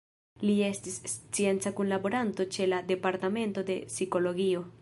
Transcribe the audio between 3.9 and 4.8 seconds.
Psikologio.